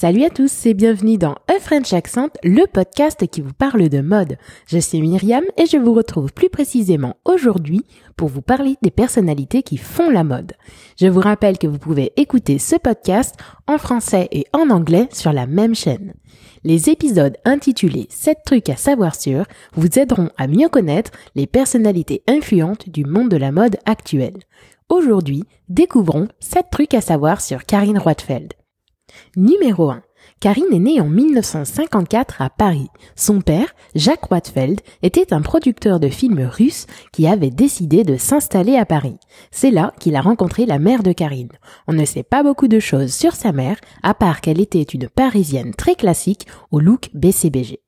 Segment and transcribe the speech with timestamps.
[0.00, 4.00] Salut à tous et bienvenue dans A French Accent, le podcast qui vous parle de
[4.00, 4.38] mode.
[4.66, 7.84] Je suis Myriam et je vous retrouve plus précisément aujourd'hui
[8.16, 10.54] pour vous parler des personnalités qui font la mode.
[10.98, 13.34] Je vous rappelle que vous pouvez écouter ce podcast
[13.66, 16.14] en français et en anglais sur la même chaîne.
[16.64, 19.44] Les épisodes intitulés 7 trucs à savoir sur
[19.74, 24.38] vous aideront à mieux connaître les personnalités influentes du monde de la mode actuelle.
[24.88, 28.54] Aujourd'hui, découvrons 7 trucs à savoir sur Karine Roitfeld.
[29.36, 30.02] Numéro 1.
[30.40, 32.88] Karine est née en 1954 à Paris.
[33.14, 38.76] Son père, Jacques Roitfeld, était un producteur de films russe qui avait décidé de s'installer
[38.76, 39.18] à Paris.
[39.50, 41.52] C'est là qu'il a rencontré la mère de Karine.
[41.88, 45.08] On ne sait pas beaucoup de choses sur sa mère, à part qu'elle était une
[45.08, 47.80] parisienne très classique au look BCBG.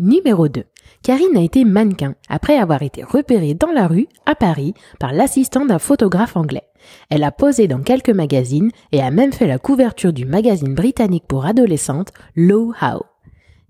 [0.00, 0.64] Numéro 2.
[1.04, 5.64] Karine a été mannequin après avoir été repérée dans la rue, à Paris, par l'assistant
[5.66, 6.64] d'un photographe anglais.
[7.10, 11.26] Elle a posé dans quelques magazines et a même fait la couverture du magazine britannique
[11.28, 13.02] pour adolescentes Low How.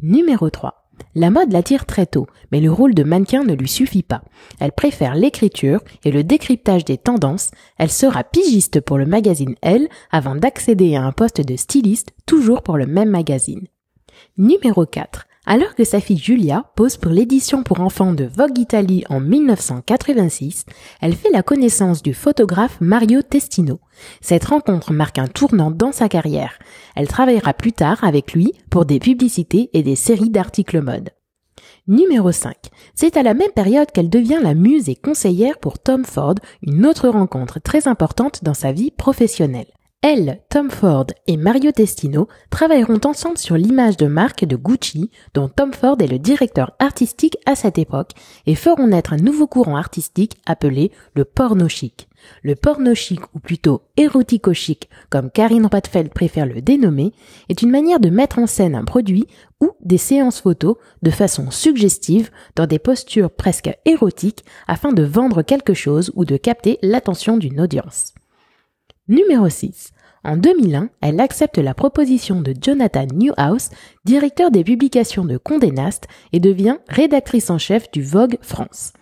[0.00, 0.88] Numéro 3.
[1.14, 4.22] La mode l'attire très tôt, mais le rôle de mannequin ne lui suffit pas.
[4.58, 7.52] Elle préfère l'écriture et le décryptage des tendances.
[7.76, 12.62] Elle sera pigiste pour le magazine Elle avant d'accéder à un poste de styliste toujours
[12.62, 13.68] pour le même magazine.
[14.36, 15.27] Numéro 4.
[15.50, 20.66] Alors que sa fille Julia pose pour l'édition pour enfants de Vogue Italie en 1986,
[21.00, 23.80] elle fait la connaissance du photographe Mario Testino.
[24.20, 26.58] Cette rencontre marque un tournant dans sa carrière.
[26.94, 31.12] Elle travaillera plus tard avec lui pour des publicités et des séries d'articles mode.
[31.86, 32.54] Numéro 5.
[32.94, 36.84] C'est à la même période qu'elle devient la muse et conseillère pour Tom Ford, une
[36.84, 39.77] autre rencontre très importante dans sa vie professionnelle.
[40.00, 45.48] Elle, Tom Ford et Mario Testino travailleront ensemble sur l'image de marque de Gucci, dont
[45.48, 48.12] Tom Ford est le directeur artistique à cette époque,
[48.46, 52.08] et feront naître un nouveau courant artistique appelé le porno chic.
[52.44, 57.12] Le porno chic, ou plutôt érotico chic, comme Karine Rothfeld préfère le dénommer,
[57.48, 59.26] est une manière de mettre en scène un produit
[59.60, 65.42] ou des séances photos de façon suggestive dans des postures presque érotiques afin de vendre
[65.42, 68.14] quelque chose ou de capter l'attention d'une audience.
[69.10, 69.92] Numéro 6.
[70.22, 73.70] En 2001, elle accepte la proposition de Jonathan Newhouse,
[74.04, 78.92] directeur des publications de Condé Nast, et devient rédactrice en chef du Vogue France.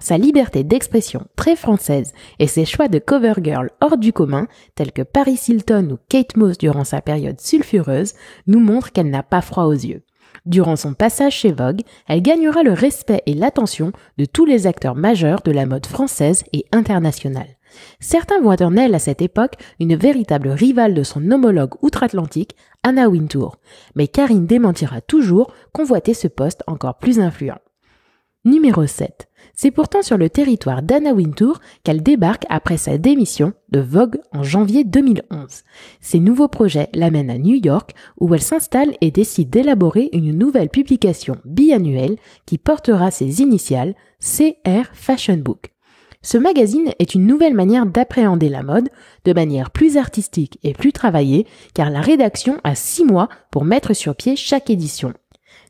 [0.00, 4.90] Sa liberté d'expression très française et ses choix de cover girl hors du commun, tels
[4.90, 8.14] que Paris Hilton ou Kate Moss durant sa période sulfureuse,
[8.48, 10.02] nous montrent qu'elle n'a pas froid aux yeux.
[10.44, 14.96] Durant son passage chez Vogue, elle gagnera le respect et l'attention de tous les acteurs
[14.96, 17.58] majeurs de la mode française et internationale.
[18.00, 23.08] Certains voient en elle à cette époque une véritable rivale de son homologue outre-Atlantique, Anna
[23.08, 23.58] Wintour,
[23.94, 27.58] mais Karine démentira toujours convoiter ce poste encore plus influent.
[28.44, 29.28] Numéro 7.
[29.54, 34.42] C'est pourtant sur le territoire d'Anna Wintour qu'elle débarque après sa démission de Vogue en
[34.42, 35.62] janvier 2011.
[36.00, 40.70] Ses nouveaux projets l'amènent à New York où elle s'installe et décide d'élaborer une nouvelle
[40.70, 45.72] publication biannuelle qui portera ses initiales CR Fashion Book.
[46.22, 48.88] Ce magazine est une nouvelle manière d'appréhender la mode,
[49.24, 53.92] de manière plus artistique et plus travaillée, car la rédaction a six mois pour mettre
[53.92, 55.12] sur pied chaque édition.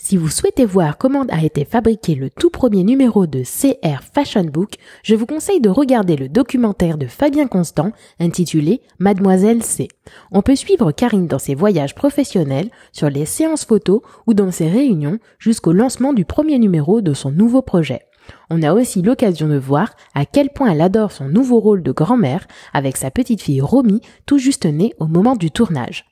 [0.00, 4.44] Si vous souhaitez voir comment a été fabriqué le tout premier numéro de CR Fashion
[4.44, 9.88] Book, je vous conseille de regarder le documentaire de Fabien Constant intitulé Mademoiselle C.
[10.30, 14.68] On peut suivre Karine dans ses voyages professionnels, sur les séances photos ou dans ses
[14.68, 18.07] réunions jusqu'au lancement du premier numéro de son nouveau projet.
[18.50, 21.92] On a aussi l'occasion de voir à quel point elle adore son nouveau rôle de
[21.92, 26.04] grand-mère avec sa petite fille Romy tout juste née au moment du tournage.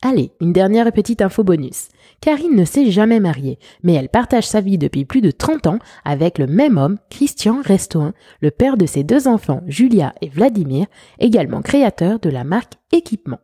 [0.00, 1.88] Allez, une dernière petite info bonus.
[2.20, 5.78] Karine ne s'est jamais mariée, mais elle partage sa vie depuis plus de 30 ans
[6.04, 10.86] avec le même homme, Christian Restoin, le père de ses deux enfants, Julia et Vladimir,
[11.18, 13.40] également créateur de la marque Équipement.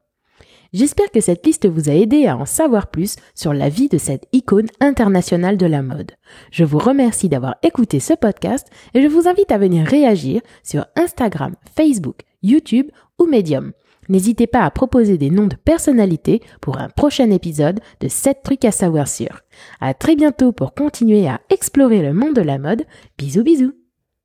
[0.75, 3.97] J'espère que cette liste vous a aidé à en savoir plus sur la vie de
[3.97, 6.11] cette icône internationale de la mode.
[6.51, 10.85] Je vous remercie d'avoir écouté ce podcast et je vous invite à venir réagir sur
[10.97, 12.89] Instagram, Facebook, YouTube
[13.21, 13.71] ou Medium.
[14.09, 18.65] N'hésitez pas à proposer des noms de personnalités pour un prochain épisode de 7 trucs
[18.65, 19.43] à savoir sur.
[19.81, 22.83] À très bientôt pour continuer à explorer le monde de la mode.
[23.17, 23.84] Bisous bisous